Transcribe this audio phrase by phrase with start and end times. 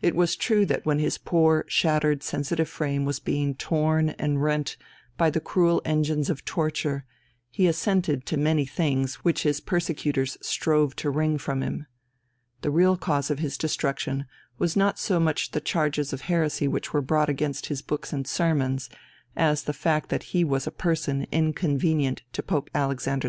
[0.00, 4.78] It was true that when his poor, shattered, sensitive frame was being torn and rent
[5.18, 7.04] by the cruel engines of torture,
[7.50, 11.84] he assented to many things which his persecutors strove to wring from him.
[12.62, 14.24] The real cause of his destruction
[14.56, 18.26] was not so much the charges of heresy which were brought against his books and
[18.26, 18.88] sermons,
[19.36, 23.28] as the fact that he was a person inconvenient to Pope Alexander